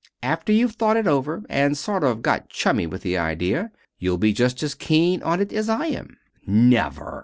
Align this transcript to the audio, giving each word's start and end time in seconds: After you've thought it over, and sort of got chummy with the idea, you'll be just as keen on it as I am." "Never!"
After 0.23 0.51
you've 0.51 0.77
thought 0.77 0.97
it 0.97 1.05
over, 1.05 1.43
and 1.47 1.77
sort 1.77 2.03
of 2.03 2.23
got 2.23 2.49
chummy 2.49 2.87
with 2.87 3.03
the 3.03 3.19
idea, 3.19 3.69
you'll 3.99 4.17
be 4.17 4.33
just 4.33 4.63
as 4.63 4.73
keen 4.73 5.21
on 5.21 5.39
it 5.39 5.53
as 5.53 5.69
I 5.69 5.85
am." 5.89 6.17
"Never!" 6.47 7.19